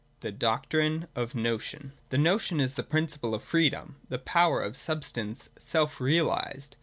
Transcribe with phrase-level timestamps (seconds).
[0.21, 1.79] THE DOCTRINE OF THE NOTION.
[2.09, 6.75] 160.] The Notion is the principle of freedom, the power of substance self realised.